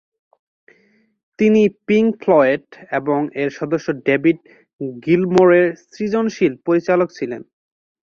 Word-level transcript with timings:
তিনি 1.39 1.61
Pink 1.87 2.09
Floyd 2.23 2.65
এবং 2.91 3.19
এর 3.41 3.49
সদস্য 3.59 3.87
ডেভিড 4.07 4.37
গিলমোরের 5.03 5.65
সৃজনশীল 5.87 6.53
পরিচালক 6.65 7.09
ছিলেন। 7.17 7.41